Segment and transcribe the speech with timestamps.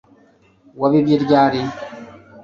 [0.81, 1.61] Wabibye ryari